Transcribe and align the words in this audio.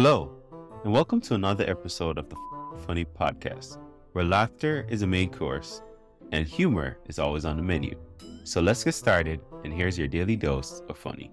Hello, 0.00 0.30
and 0.84 0.92
welcome 0.92 1.20
to 1.22 1.34
another 1.34 1.68
episode 1.68 2.18
of 2.18 2.28
the 2.28 2.36
Funny 2.86 3.04
Podcast, 3.04 3.78
where 4.12 4.24
laughter 4.24 4.86
is 4.88 5.02
a 5.02 5.08
main 5.08 5.28
course 5.28 5.82
and 6.30 6.46
humor 6.46 6.98
is 7.08 7.18
always 7.18 7.44
on 7.44 7.56
the 7.56 7.64
menu. 7.64 7.98
So 8.44 8.60
let's 8.60 8.84
get 8.84 8.94
started, 8.94 9.40
and 9.64 9.72
here's 9.72 9.98
your 9.98 10.06
daily 10.06 10.36
dose 10.36 10.82
of 10.88 10.96
funny. 10.96 11.32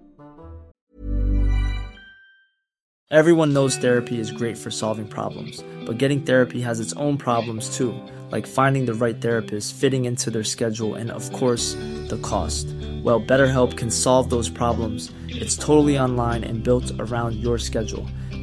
Everyone 3.11 3.53
knows 3.53 3.77
therapy 3.77 4.19
is 4.19 4.31
great 4.31 4.57
for 4.57 4.71
solving 4.71 5.07
problems, 5.07 5.63
but 5.85 5.99
getting 5.99 6.23
therapy 6.23 6.59
has 6.61 6.79
its 6.79 6.93
own 6.93 7.19
problems 7.19 7.77
too, 7.77 7.93
like 8.31 8.47
finding 8.47 8.85
the 8.85 8.95
right 8.95 9.21
therapist, 9.21 9.75
fitting 9.75 10.05
into 10.05 10.31
their 10.31 10.43
schedule, 10.43 10.95
and 10.95 11.11
of 11.11 11.31
course, 11.33 11.75
the 12.09 12.19
cost. 12.23 12.65
Well, 13.03 13.21
BetterHelp 13.21 13.77
can 13.77 13.91
solve 13.91 14.31
those 14.31 14.49
problems. 14.49 15.11
It's 15.27 15.55
totally 15.55 15.99
online 15.99 16.43
and 16.43 16.63
built 16.63 16.91
around 16.97 17.35
your 17.35 17.59
schedule. 17.59 18.07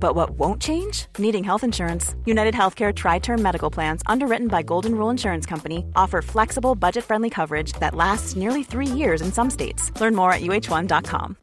But 0.00 0.14
what 0.14 0.30
won't 0.30 0.62
change? 0.62 1.06
Needing 1.18 1.44
health 1.44 1.64
insurance. 1.64 2.14
United 2.24 2.54
Healthcare 2.54 2.94
TriTerm 2.94 3.40
Medical 3.40 3.70
Plans, 3.70 4.02
underwritten 4.06 4.48
by 4.48 4.62
Golden 4.62 4.94
Rule 4.94 5.10
Insurance 5.10 5.44
Company, 5.44 5.84
offer 5.94 6.22
flexible, 6.22 6.74
budget 6.74 7.04
friendly 7.04 7.30
coverage 7.30 7.72
that 7.74 7.94
lasts 7.94 8.36
nearly 8.36 8.62
three 8.62 8.86
years 8.86 9.20
in 9.20 9.32
some 9.32 9.50
states. 9.50 9.92
Learn 10.00 10.14
more 10.14 10.32
at 10.32 10.40
uhone.com. 10.40 11.36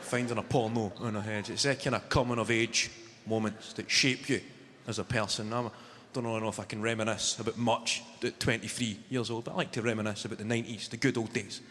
Finding 0.00 0.36
a 0.38 0.42
porno 0.42 0.92
on 1.00 1.16
a 1.16 1.22
hedge. 1.22 1.48
It's 1.48 1.62
that 1.62 1.82
kind 1.82 1.96
of 1.96 2.08
coming 2.10 2.38
of 2.38 2.50
age 2.50 2.90
moments 3.26 3.72
that 3.74 3.90
shape 3.90 4.28
you 4.28 4.40
as 4.86 4.98
a 4.98 5.04
person. 5.04 5.52
I 5.52 5.70
don't 6.12 6.24
know 6.24 6.48
if 6.48 6.60
I 6.60 6.64
can 6.64 6.82
reminisce 6.82 7.38
about 7.38 7.56
much 7.56 8.02
at 8.22 8.38
23 8.38 8.98
years 9.08 9.30
old, 9.30 9.44
but 9.44 9.52
I 9.52 9.54
like 9.54 9.72
to 9.72 9.82
reminisce 9.82 10.26
about 10.26 10.38
the 10.38 10.44
90s, 10.44 10.90
the 10.90 10.98
good 10.98 11.16
old 11.16 11.32
days 11.32 11.62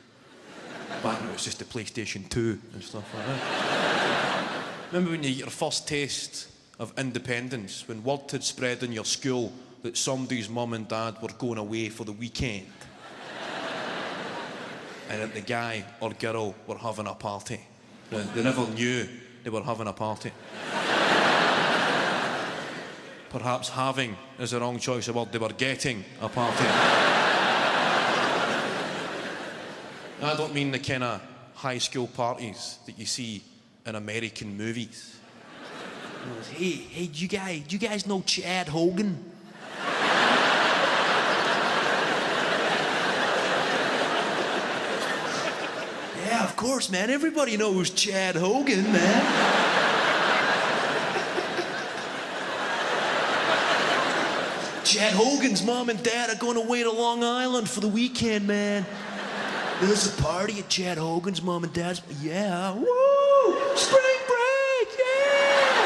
back 1.04 1.20
when 1.20 1.30
it 1.30 1.34
was 1.34 1.44
just 1.44 1.60
the 1.60 1.66
PlayStation 1.66 2.28
2 2.30 2.60
and 2.74 2.84
stuff 2.84 3.04
like 3.14 3.26
that. 3.26 3.71
Remember 4.92 5.12
when 5.12 5.24
you 5.24 5.30
your 5.30 5.48
first 5.48 5.88
taste 5.88 6.50
of 6.78 6.92
independence, 6.98 7.88
when 7.88 8.04
word 8.04 8.30
had 8.30 8.44
spread 8.44 8.84
in 8.84 8.92
your 8.92 9.06
school 9.06 9.54
that 9.84 9.96
somebody's 9.96 10.50
mum 10.50 10.74
and 10.74 10.86
dad 10.86 11.16
were 11.22 11.30
going 11.30 11.58
away 11.58 11.88
for 11.88 12.04
the 12.04 12.12
weekend? 12.12 12.68
and 15.10 15.22
that 15.22 15.34
the 15.34 15.42
guy 15.42 15.86
or 16.02 16.10
girl 16.12 16.56
were 16.68 16.78
having 16.78 17.08
a 17.08 17.14
party. 17.14 17.62
They 18.10 18.44
never 18.44 18.68
knew 18.68 19.08
they 19.44 19.50
were 19.50 19.64
having 19.64 19.88
a 19.88 19.94
party. 19.94 20.32
Perhaps 23.30 23.70
having 23.70 24.18
is 24.40 24.52
the 24.52 24.60
wrong 24.60 24.78
choice 24.78 25.08
of 25.08 25.16
word. 25.16 25.32
They 25.32 25.38
were 25.38 25.54
getting 25.54 26.04
a 26.20 26.28
party. 26.28 26.66
I 30.22 30.36
don't 30.36 30.54
mean 30.54 30.72
the 30.72 30.80
kind 30.80 31.04
of 31.04 31.22
high 31.56 31.78
school 31.78 32.08
parties 32.08 32.78
that 32.86 33.00
you 33.00 33.06
see 33.06 33.42
in 33.86 33.96
American 33.96 34.58
movies. 34.58 35.18
hey, 36.52 36.72
hey, 36.72 37.08
do 37.08 37.20
you 37.20 37.28
guys, 37.28 37.62
do 37.68 37.76
you 37.76 37.80
guys 37.80 38.06
know 38.06 38.22
Chad 38.22 38.68
Hogan? 38.68 39.24
yeah, 46.26 46.44
of 46.44 46.56
course, 46.56 46.92
man. 46.92 47.10
Everybody 47.10 47.58
knows 47.58 47.90
Chad 47.90 48.36
Hogan, 48.36 48.84
man. 48.84 49.68
Chad 54.84 55.14
Hogan's 55.14 55.64
mom 55.64 55.90
and 55.90 56.04
dad 56.04 56.30
are 56.30 56.36
going 56.36 56.58
away 56.58 56.84
to 56.84 56.92
Long 56.92 57.24
Island 57.24 57.70
for 57.70 57.80
the 57.80 57.88
weekend, 57.88 58.46
man. 58.46 58.86
There's 59.80 60.20
a 60.20 60.22
party 60.22 60.60
at 60.60 60.70
Chad 60.70 60.98
Hogan's 60.98 61.42
mom 61.42 61.64
and 61.64 61.74
dad's. 61.74 62.02
Yeah. 62.22 62.74
Woo! 62.74 63.21
Spring 63.76 64.20
break! 64.28 64.90
Yeah! 65.00 65.82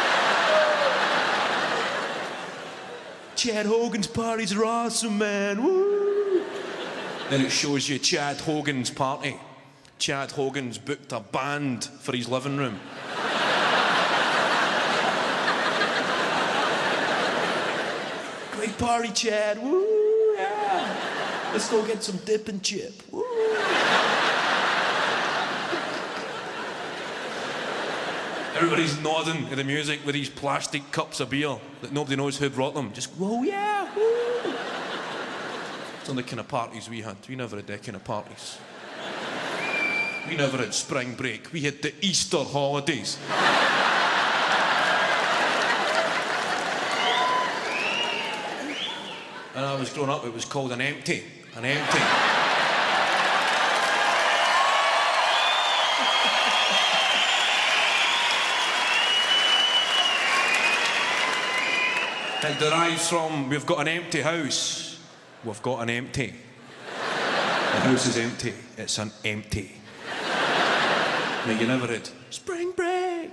Chad 3.35 3.65
Hogan's 3.65 4.07
parties 4.07 4.53
are 4.53 4.65
awesome, 4.65 5.17
man. 5.17 5.63
Woo! 5.63 6.43
Then 7.29 7.41
it 7.41 7.51
shows 7.51 7.89
you 7.89 7.99
Chad 7.99 8.39
Hogan's 8.41 8.89
party. 8.89 9.37
Chad 9.97 10.31
Hogan's 10.31 10.77
booked 10.77 11.11
a 11.11 11.19
band 11.19 11.85
for 11.85 12.15
his 12.15 12.27
living 12.29 12.57
room. 12.57 12.79
Great 18.51 18.77
party, 18.77 19.09
Chad. 19.11 19.61
Woo! 19.61 20.35
Yeah. 20.35 21.49
Let's 21.51 21.69
go 21.69 21.85
get 21.85 22.03
some 22.03 22.17
dip 22.25 22.47
and 22.49 22.61
chip. 22.61 23.01
Woo! 23.11 23.23
Everybody's 28.55 28.97
nodding 29.01 29.49
to 29.49 29.55
the 29.57 29.65
music 29.65 29.99
with 30.05 30.15
these 30.15 30.29
plastic 30.29 30.89
cups 30.93 31.19
of 31.19 31.29
beer 31.29 31.57
that 31.81 31.91
nobody 31.91 32.15
knows 32.15 32.37
who 32.37 32.49
brought 32.49 32.73
them. 32.73 32.93
Just, 32.93 33.09
whoa, 33.15 33.43
yeah, 33.43 33.93
woo. 33.93 34.53
It's 35.99 36.09
on 36.09 36.15
the 36.15 36.23
kind 36.23 36.39
of 36.39 36.47
parties 36.47 36.89
we 36.89 37.01
had. 37.01 37.17
We 37.27 37.35
never 37.35 37.57
had 37.57 37.67
that 37.67 37.83
kind 37.83 37.97
of 37.97 38.05
parties. 38.05 38.57
We 40.29 40.37
never 40.37 40.55
had 40.55 40.73
spring 40.73 41.15
break. 41.15 41.51
We 41.51 41.61
had 41.61 41.81
the 41.81 41.93
Easter 41.99 42.37
holidays. 42.37 43.17
and 49.53 49.65
I 49.65 49.75
was 49.77 49.89
growing 49.89 50.09
up, 50.09 50.25
it 50.25 50.33
was 50.33 50.45
called 50.45 50.71
an 50.71 50.79
empty. 50.79 51.25
An 51.57 51.65
empty. 51.65 52.24
It 62.47 62.59
derives 62.59 63.09
from 63.09 63.49
we've 63.49 63.65
got 63.65 63.79
an 63.79 63.87
empty 63.87 64.21
house. 64.21 64.99
We've 65.43 65.61
got 65.63 65.81
an 65.81 65.89
empty. 65.89 66.31
The 66.91 67.79
house 67.79 68.05
is 68.05 68.17
empty. 68.17 68.53
It's 68.77 68.99
an 68.99 69.11
empty. 69.23 69.71
Now, 71.47 71.57
you 71.59 71.65
never 71.65 71.87
had 71.87 72.07
spring 72.29 72.71
break. 72.73 73.31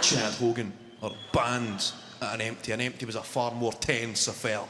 Chad 0.00 0.34
Hogan 0.34 0.72
or 1.00 1.12
bands 1.32 1.92
at 2.20 2.34
an 2.34 2.40
empty. 2.40 2.72
An 2.72 2.80
empty 2.80 3.06
was 3.06 3.14
a 3.14 3.22
far 3.22 3.52
more 3.52 3.72
tense 3.72 4.26
affair. 4.26 4.62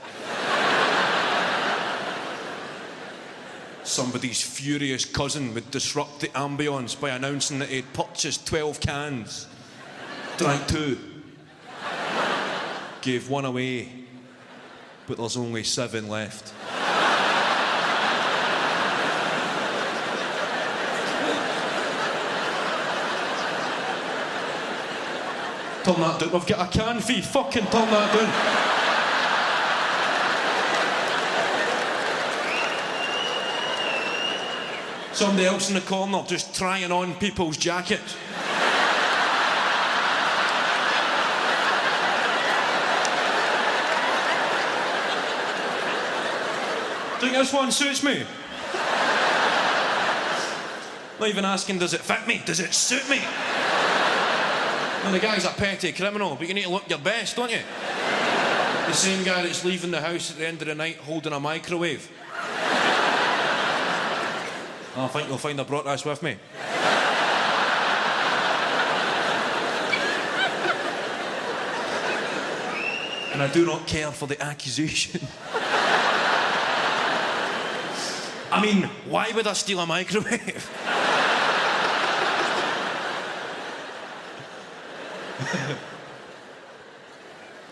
Somebody's 3.84 4.42
furious 4.42 5.06
cousin 5.06 5.54
would 5.54 5.70
disrupt 5.70 6.20
the 6.20 6.28
ambience 6.28 7.00
by 7.00 7.08
announcing 7.10 7.58
that 7.60 7.70
he'd 7.70 7.90
purchased 7.94 8.46
12 8.46 8.80
cans, 8.80 9.46
drank 10.36 10.66
two, 10.68 10.98
gave 13.02 13.28
one 13.28 13.44
away, 13.44 13.88
but 15.06 15.18
there's 15.18 15.36
only 15.36 15.64
seven 15.64 16.08
left. 16.08 16.54
Turn 25.84 26.00
that 26.00 26.20
down. 26.20 26.30
We've 26.30 26.46
got 26.46 26.68
a 26.68 26.78
can 26.78 27.00
fee. 27.00 27.20
Fucking 27.22 27.66
turn 27.66 27.90
that 27.90 28.14
down. 28.14 28.72
Somebody 35.12 35.46
else 35.46 35.68
in 35.68 35.74
the 35.74 35.80
corner 35.80 36.22
just 36.26 36.54
trying 36.54 36.92
on 36.92 37.14
people's 37.16 37.56
jackets. 37.56 38.16
I 47.22 47.26
think 47.26 47.36
this 47.36 47.52
one 47.52 47.70
suits 47.70 48.02
me? 48.02 48.24
Not 51.20 51.28
even 51.28 51.44
asking, 51.44 51.78
does 51.78 51.94
it 51.94 52.00
fit 52.00 52.26
me? 52.26 52.42
Does 52.44 52.58
it 52.58 52.74
suit 52.74 53.08
me? 53.08 53.20
and 55.04 55.14
the 55.14 55.20
guy's 55.20 55.44
a 55.44 55.50
petty 55.50 55.92
criminal, 55.92 56.34
but 56.34 56.48
you 56.48 56.54
need 56.54 56.64
to 56.64 56.70
look 56.70 56.90
your 56.90 56.98
best, 56.98 57.36
don't 57.36 57.52
you? 57.52 57.60
The 58.88 58.92
same 58.92 59.22
guy 59.22 59.42
that's 59.42 59.64
leaving 59.64 59.92
the 59.92 60.00
house 60.00 60.32
at 60.32 60.38
the 60.38 60.48
end 60.48 60.62
of 60.62 60.66
the 60.66 60.74
night 60.74 60.96
holding 60.96 61.32
a 61.32 61.38
microwave. 61.38 62.10
I 64.96 65.06
think 65.06 65.28
you'll 65.28 65.38
find 65.38 65.60
I 65.60 65.62
brought 65.62 65.84
this 65.84 66.04
with 66.04 66.24
me. 66.24 66.38
and 73.32 73.40
I 73.40 73.48
do 73.52 73.64
not 73.64 73.86
care 73.86 74.10
for 74.10 74.26
the 74.26 74.42
accusation. 74.42 75.20
I 78.52 78.60
mean, 78.60 78.82
why 79.08 79.32
would 79.34 79.46
I 79.46 79.54
steal 79.54 79.80
a 79.80 79.86
microwave? 79.86 80.28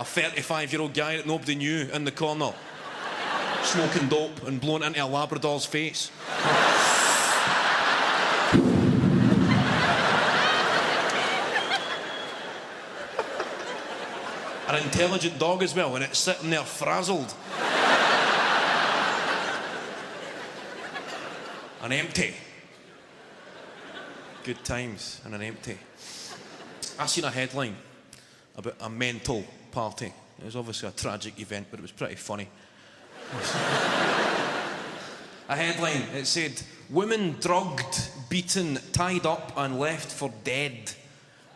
a 0.00 0.04
35 0.04 0.72
year 0.72 0.80
old 0.80 0.94
guy 0.94 1.18
that 1.18 1.26
nobody 1.26 1.54
knew 1.54 1.86
in 1.92 2.04
the 2.04 2.10
corner, 2.10 2.54
smoking 3.62 4.08
dope 4.08 4.42
and 4.46 4.58
blowing 4.58 4.82
into 4.82 5.04
a 5.04 5.06
Labrador's 5.06 5.66
face. 5.66 6.10
An 14.66 14.82
intelligent 14.82 15.38
dog 15.38 15.62
as 15.62 15.74
well, 15.74 15.94
and 15.94 16.02
it's 16.02 16.18
sitting 16.18 16.48
there 16.48 16.64
frazzled. 16.64 17.34
And 21.82 21.92
empty. 21.92 22.34
Good 24.44 24.64
times 24.64 25.20
and 25.24 25.34
an 25.34 25.42
empty. 25.42 25.78
I 26.98 27.06
seen 27.06 27.24
a 27.24 27.30
headline 27.30 27.76
about 28.56 28.76
a 28.80 28.90
mental 28.90 29.44
party. 29.70 30.12
It 30.38 30.44
was 30.44 30.56
obviously 30.56 30.88
a 30.88 30.92
tragic 30.92 31.38
event, 31.40 31.68
but 31.70 31.78
it 31.78 31.82
was 31.82 31.92
pretty 31.92 32.14
funny. 32.14 32.48
a 35.48 35.56
headline, 35.56 36.02
it 36.14 36.26
said, 36.26 36.60
Women 36.88 37.36
drugged, 37.40 38.10
beaten, 38.28 38.78
tied 38.92 39.26
up, 39.26 39.52
and 39.56 39.78
left 39.78 40.10
for 40.10 40.32
dead 40.42 40.92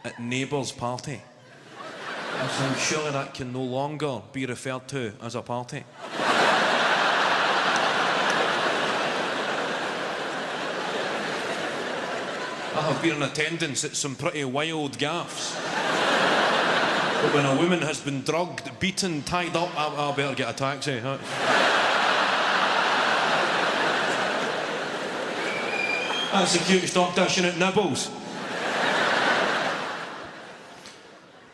at 0.04 0.20
neighbour's 0.20 0.70
party. 0.70 1.20
I'm 2.38 2.78
sure 2.78 3.10
that 3.10 3.34
can 3.34 3.52
no 3.52 3.62
longer 3.62 4.22
be 4.32 4.46
referred 4.46 4.86
to 4.88 5.12
as 5.22 5.34
a 5.34 5.42
party. 5.42 5.84
I 12.74 12.80
have 12.80 13.00
been 13.00 13.14
in 13.14 13.22
attendance 13.22 13.84
at 13.84 13.94
some 13.94 14.16
pretty 14.16 14.44
wild 14.44 14.98
gaffs. 14.98 15.54
but 17.22 17.32
when 17.32 17.46
a 17.46 17.56
woman 17.56 17.80
has 17.82 18.00
been 18.00 18.22
drugged, 18.22 18.80
beaten, 18.80 19.22
tied 19.22 19.54
up, 19.54 19.70
I, 19.78 20.10
I 20.10 20.16
better 20.16 20.34
get 20.34 20.50
a 20.50 20.52
taxi. 20.52 20.98
That's 26.32 26.52
the 26.52 26.64
cutest 26.64 26.94
dog 26.94 27.14
dishing 27.14 27.44
at 27.44 27.56
nibbles. 27.58 28.10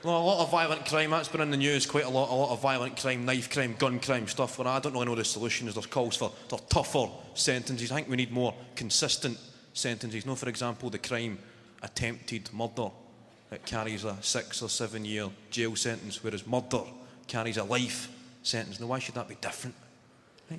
Well, 0.02 0.16
a 0.16 0.24
lot 0.24 0.42
of 0.42 0.50
violent 0.50 0.86
crime, 0.86 1.10
that's 1.10 1.28
been 1.28 1.42
in 1.42 1.50
the 1.50 1.58
news 1.58 1.84
quite 1.84 2.06
a 2.06 2.08
lot. 2.08 2.30
A 2.30 2.34
lot 2.34 2.54
of 2.54 2.62
violent 2.62 2.96
crime, 2.96 3.26
knife 3.26 3.50
crime, 3.50 3.76
gun 3.78 4.00
crime, 4.00 4.26
stuff 4.26 4.58
where 4.58 4.66
I 4.66 4.78
don't 4.78 4.94
really 4.94 5.04
know 5.04 5.14
the 5.14 5.26
solutions. 5.26 5.74
There's 5.74 5.84
calls 5.84 6.16
for, 6.16 6.32
for 6.48 6.58
tougher 6.70 7.08
sentences. 7.34 7.92
I 7.92 7.96
think 7.96 8.08
we 8.08 8.16
need 8.16 8.32
more 8.32 8.54
consistent 8.74 9.36
sentences. 9.72 10.26
Know, 10.26 10.34
for 10.34 10.48
example, 10.48 10.90
the 10.90 10.98
crime 10.98 11.38
attempted 11.82 12.52
murder. 12.52 12.90
It 13.50 13.64
carries 13.66 14.04
a 14.04 14.16
six 14.20 14.62
or 14.62 14.68
seven 14.68 15.04
year 15.04 15.28
jail 15.50 15.74
sentence, 15.76 16.22
whereas 16.22 16.46
murder 16.46 16.82
carries 17.26 17.56
a 17.56 17.64
life 17.64 18.08
sentence. 18.42 18.78
Now, 18.80 18.86
why 18.86 18.98
should 18.98 19.14
that 19.16 19.28
be 19.28 19.36
different? 19.40 19.74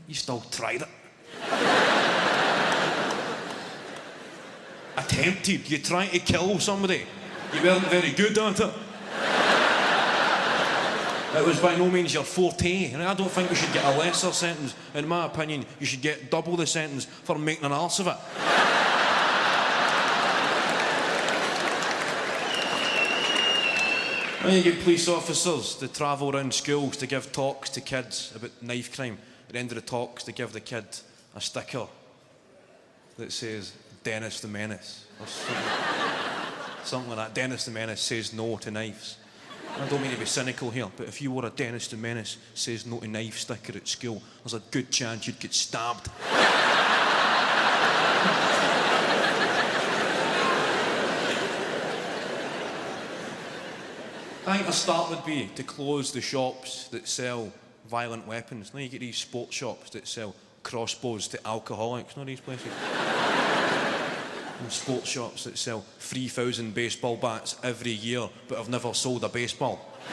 You 0.07 0.13
still 0.13 0.41
tried 0.51 0.81
it. 0.81 0.87
attempted. 4.97 5.69
You 5.69 5.77
try 5.79 6.07
to 6.07 6.19
kill 6.19 6.59
somebody. 6.59 7.05
You 7.53 7.63
weren't 7.63 7.85
very 7.87 8.11
good 8.11 8.37
at 8.37 8.59
it. 8.59 8.73
It 11.33 11.45
was 11.45 11.61
by 11.61 11.77
no 11.77 11.89
means 11.89 12.13
your 12.13 12.25
forte, 12.25 12.91
and 12.91 13.01
I 13.01 13.13
don't 13.13 13.31
think 13.31 13.49
you 13.49 13.55
should 13.55 13.71
get 13.71 13.85
a 13.85 13.97
lesser 13.97 14.33
sentence. 14.33 14.75
In 14.93 15.07
my 15.07 15.25
opinion, 15.25 15.65
you 15.79 15.85
should 15.85 16.01
get 16.01 16.29
double 16.29 16.57
the 16.57 16.67
sentence 16.67 17.05
for 17.05 17.37
making 17.37 17.63
an 17.63 17.71
arse 17.71 17.99
of 17.99 18.07
it. 18.07 18.17
And 24.43 24.53
you 24.53 24.63
get 24.63 24.83
police 24.83 25.07
officers 25.07 25.75
to 25.75 25.87
travel 25.87 26.35
around 26.35 26.51
schools 26.51 26.97
to 26.97 27.05
give 27.05 27.31
talks 27.31 27.69
to 27.71 27.81
kids 27.81 28.33
about 28.35 28.49
knife 28.59 28.95
crime. 28.95 29.19
At 29.47 29.53
the 29.53 29.59
end 29.59 29.69
of 29.69 29.75
the 29.75 29.81
talks, 29.81 30.23
they 30.23 30.31
give 30.31 30.51
the 30.51 30.59
kid 30.59 30.85
a 31.35 31.41
sticker 31.41 31.85
that 33.17 33.31
says 33.31 33.73
Dennis 34.03 34.39
the 34.39 34.47
Menace, 34.47 35.05
or 35.19 35.27
something, 35.27 35.63
something 36.83 37.09
like 37.09 37.19
that. 37.19 37.35
Dennis 37.35 37.65
the 37.65 37.71
Menace 37.71 38.01
says 38.01 38.33
no 38.33 38.57
to 38.57 38.71
knives. 38.71 39.17
I 39.77 39.87
don't 39.87 40.01
mean 40.01 40.11
to 40.11 40.17
be 40.17 40.25
cynical 40.25 40.71
here, 40.71 40.87
but 40.97 41.07
if 41.07 41.21
you 41.21 41.31
wore 41.31 41.45
a 41.45 41.51
Dennis 41.51 41.87
the 41.87 41.97
Menace 41.97 42.37
says 42.55 42.87
no 42.87 42.99
to 42.99 43.07
knife 43.07 43.37
sticker 43.37 43.77
at 43.77 43.87
school, 43.87 44.23
there's 44.43 44.55
a 44.55 44.63
good 44.71 44.89
chance 44.89 45.27
you'd 45.27 45.39
get 45.39 45.53
stabbed. 45.53 46.09
I 54.47 54.57
think 54.57 54.67
a 54.67 54.73
start 54.73 55.11
would 55.11 55.23
be 55.23 55.51
to 55.53 55.61
close 55.61 56.11
the 56.11 56.19
shops 56.19 56.87
that 56.87 57.07
sell 57.07 57.51
violent 57.87 58.25
weapons. 58.25 58.73
Now 58.73 58.79
you 58.79 58.89
get 58.89 59.01
these 59.01 59.17
sports 59.17 59.55
shops 59.55 59.91
that 59.91 60.07
sell 60.07 60.33
crossbows 60.63 61.27
to 61.27 61.47
alcoholics, 61.47 62.17
not 62.17 62.25
these 62.25 62.39
places. 62.39 62.71
sports 64.69 65.09
shops 65.09 65.43
that 65.43 65.59
sell 65.59 65.83
3,000 65.99 66.73
baseball 66.73 67.17
bats 67.17 67.55
every 67.63 67.91
year 67.91 68.29
but 68.47 68.57
have 68.57 68.69
never 68.69 68.93
sold 68.93 69.23
a 69.23 69.29
baseball. 69.29 69.79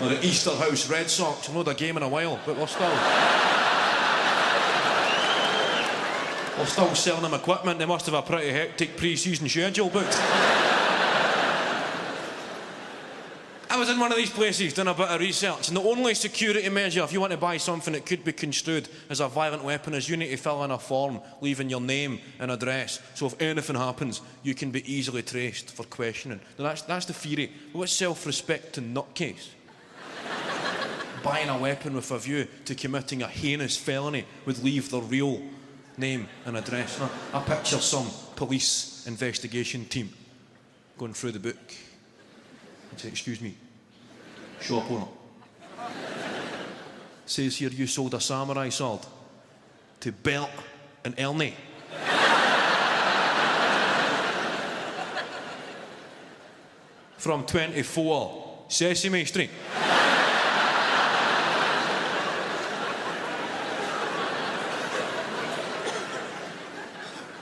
or 0.00 0.08
the 0.08 0.16
Easterhouse 0.16 0.90
Red 0.90 1.10
Sox. 1.10 1.50
Know 1.50 1.62
the 1.62 1.74
game 1.74 1.98
in 1.98 2.02
a 2.02 2.08
while, 2.08 2.40
but 2.46 2.56
we're 2.56 2.66
still. 2.66 3.35
We're 6.58 6.66
still 6.66 6.94
selling 6.94 7.22
them 7.22 7.34
equipment. 7.34 7.78
They 7.78 7.86
must 7.86 8.06
have 8.06 8.14
a 8.14 8.22
pretty 8.22 8.50
hectic 8.50 8.96
pre 8.96 9.16
season 9.16 9.48
schedule 9.48 9.90
booked. 9.90 10.18
I 13.76 13.78
was 13.78 13.90
in 13.90 13.98
one 13.98 14.10
of 14.10 14.16
these 14.16 14.30
places 14.30 14.72
doing 14.72 14.88
a 14.88 14.94
bit 14.94 15.08
of 15.08 15.20
research, 15.20 15.68
and 15.68 15.76
the 15.76 15.82
only 15.82 16.14
security 16.14 16.66
measure 16.70 17.02
if 17.02 17.12
you 17.12 17.20
want 17.20 17.32
to 17.32 17.36
buy 17.36 17.58
something 17.58 17.92
that 17.92 18.06
could 18.06 18.24
be 18.24 18.32
construed 18.32 18.88
as 19.10 19.20
a 19.20 19.28
violent 19.28 19.64
weapon 19.64 19.92
is 19.92 20.08
you 20.08 20.16
need 20.16 20.30
to 20.30 20.36
fill 20.38 20.64
in 20.64 20.70
a 20.70 20.78
form 20.78 21.20
leaving 21.42 21.68
your 21.68 21.82
name 21.82 22.20
and 22.38 22.50
address. 22.50 23.00
So 23.14 23.26
if 23.26 23.42
anything 23.42 23.76
happens, 23.76 24.22
you 24.42 24.54
can 24.54 24.70
be 24.70 24.90
easily 24.90 25.22
traced 25.22 25.72
for 25.72 25.82
questioning. 25.82 26.40
Now 26.58 26.64
that's, 26.64 26.82
that's 26.82 27.04
the 27.04 27.12
theory. 27.12 27.52
What's 27.72 27.92
self 27.92 28.24
respect 28.24 28.72
to 28.76 28.80
nutcase? 28.80 29.48
Buying 31.22 31.50
a 31.50 31.58
weapon 31.58 31.94
with 31.94 32.10
a 32.12 32.18
view 32.18 32.48
to 32.64 32.74
committing 32.74 33.20
a 33.20 33.28
heinous 33.28 33.76
felony 33.76 34.24
would 34.46 34.64
leave 34.64 34.88
the 34.88 35.02
real 35.02 35.42
name 35.96 36.28
and 36.44 36.56
address. 36.56 37.00
I 37.32 37.40
picture 37.40 37.78
some 37.78 38.06
police 38.34 39.06
investigation 39.06 39.84
team 39.86 40.12
going 40.98 41.14
through 41.14 41.32
the 41.32 41.38
book 41.38 41.56
and 42.90 43.00
say, 43.00 43.08
Excuse 43.08 43.40
me, 43.40 43.54
shop 44.60 44.90
owner. 44.90 45.06
Says 47.26 47.56
here 47.56 47.70
you 47.70 47.86
sold 47.86 48.14
a 48.14 48.20
samurai 48.20 48.68
sword 48.68 49.00
to 50.00 50.12
Bert 50.12 50.50
and 51.04 51.14
Ernie. 51.18 51.54
From 57.16 57.44
24 57.44 58.64
Sesame 58.68 59.24
Street. 59.24 59.50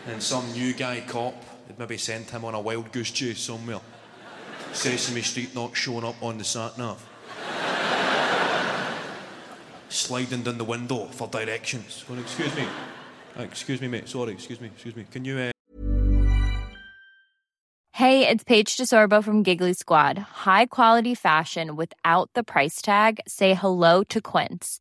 And 0.07 0.23
some 0.23 0.51
new 0.53 0.73
guy 0.73 1.03
cop 1.07 1.35
had 1.67 1.79
maybe 1.79 1.97
sent 1.97 2.31
him 2.31 2.45
on 2.45 2.55
a 2.55 2.61
wild 2.61 2.93
goose 2.93 3.11
chase 3.11 3.41
somewhere. 3.41 3.81
Sesame 4.73 5.23
Street 5.23 5.55
not 5.55 5.77
showing 5.77 6.05
up 6.05 6.21
on 6.23 6.39
the 6.39 6.45
sat 6.45 6.77
nav. 6.77 7.09
Sliding 9.89 10.43
down 10.43 10.59
the 10.59 10.65
window 10.65 11.07
for 11.07 11.29
directions. 11.29 12.05
Excuse 12.11 12.57
me. 12.57 12.67
Uh, 13.39 13.43
excuse 13.43 13.81
me, 13.81 13.89
mate. 13.89 14.09
Sorry, 14.09 14.33
excuse 14.33 14.61
me, 14.61 14.69
excuse 14.69 14.97
me. 14.97 15.07
Can 15.11 15.25
you. 15.25 15.39
Uh... 15.39 15.51
Hey, 17.93 18.27
it's 18.29 18.43
Paige 18.43 18.77
DeSorbo 18.77 19.23
from 19.23 19.45
Giggly 19.45 19.73
Squad. 19.73 20.19
High 20.19 20.67
quality 20.67 21.15
fashion 21.15 21.77
without 21.77 22.29
the 22.35 22.43
price 22.43 22.83
tag. 22.83 23.21
Say 23.29 23.55
hello 23.55 24.03
to 24.05 24.21
Quince. 24.21 24.81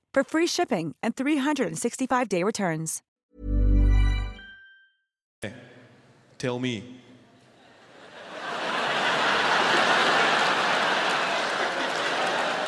for 0.13 0.23
free 0.23 0.47
shipping 0.47 0.95
and 1.01 1.15
365-day 1.15 2.43
returns. 2.43 3.01
Tell 6.37 6.57
me. 6.57 6.83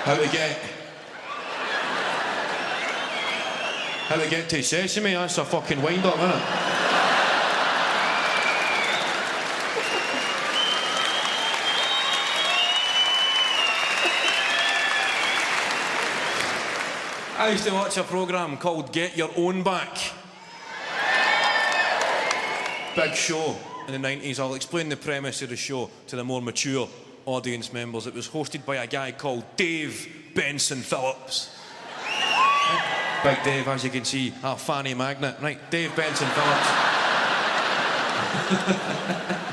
How 0.03 0.15
to 0.15 0.27
get 0.27 0.59
How 4.07 4.17
to 4.17 4.29
get 4.29 4.47
to 4.49 4.61
Sesame? 4.61 5.13
That's 5.13 5.39
a 5.39 5.45
fucking 5.45 5.81
wind 5.81 6.05
up, 6.05 6.17
isn't 6.17 6.29
it? 6.29 6.62
I 17.35 17.49
used 17.49 17.65
to 17.65 17.73
watch 17.73 17.97
a 17.97 18.03
programme 18.03 18.57
called 18.57 18.91
Get 18.91 19.17
Your 19.17 19.31
Own 19.35 19.63
Back. 19.63 19.97
Big 22.95 23.15
show 23.15 23.55
in 23.87 23.99
the 23.99 24.07
90s. 24.07 24.39
I'll 24.39 24.53
explain 24.53 24.87
the 24.87 24.95
premise 24.95 25.41
of 25.41 25.49
the 25.49 25.55
show 25.55 25.89
to 26.07 26.15
the 26.15 26.23
more 26.23 26.43
mature 26.43 26.87
audience 27.25 27.73
members. 27.73 28.05
It 28.05 28.13
was 28.13 28.29
hosted 28.29 28.65
by 28.65 28.75
a 28.75 28.85
guy 28.85 29.13
called 29.13 29.43
Dave 29.55 30.31
Benson 30.35 30.81
Phillips. 30.81 31.49
Big 33.23 33.41
Dave, 33.43 33.67
as 33.67 33.83
you 33.83 33.89
can 33.89 34.05
see, 34.05 34.31
our 34.43 34.57
fanny 34.57 34.93
magnet. 34.93 35.35
Right, 35.41 35.57
Dave 35.71 35.95
Benson 35.95 36.27
Phillips. 36.27 36.69